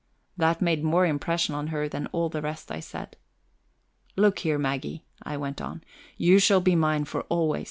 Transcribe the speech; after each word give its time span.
That 0.35 0.63
made 0.63 0.83
more 0.83 1.05
impression 1.05 1.53
on 1.53 1.67
her 1.67 1.87
than 1.87 2.07
all 2.07 2.27
the 2.27 2.41
rest 2.41 2.71
I 2.71 2.79
said. 2.79 3.17
"Look 4.15 4.39
here, 4.39 4.57
Maggie," 4.57 5.05
I 5.21 5.37
went 5.37 5.61
on, 5.61 5.83
"you 6.17 6.39
shall 6.39 6.59
be 6.59 6.75
mine 6.75 7.05
for 7.05 7.21
always. 7.29 7.59